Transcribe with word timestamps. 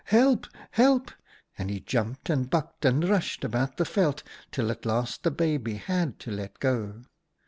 Help! 0.05 0.47
Help!' 0.71 1.11
And 1.59 1.69
he 1.69 1.79
jumped, 1.79 2.27
and 2.31 2.49
bucked, 2.49 2.85
and 2.85 3.07
rushed 3.07 3.43
about 3.43 3.77
the 3.77 3.83
veld, 3.83 4.23
till 4.51 4.71
at 4.71 4.83
last 4.83 5.21
the 5.21 5.29
baby 5.29 5.75
had 5.75 6.17
to 6.21 6.31
let 6.31 6.57
go. 6.59 7.03